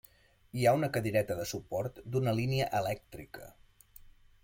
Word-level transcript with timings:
Hi 0.59 0.63
ha 0.69 0.73
una 0.77 0.89
cadireta 0.95 1.37
de 1.41 1.45
suport 1.51 2.01
d'una 2.17 2.35
línia 2.41 2.71
elèctrica. 2.83 3.55